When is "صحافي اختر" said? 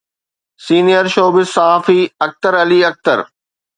1.57-2.53